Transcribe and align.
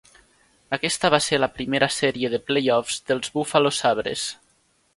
Aquesta 0.77 1.11
va 1.15 1.19
ser 1.25 1.39
la 1.41 1.49
primera 1.59 1.91
sèrie 1.97 2.31
de 2.37 2.41
play-offs 2.47 2.99
dels 3.11 3.33
Buffalo 3.37 3.77
Sabres. 3.83 4.29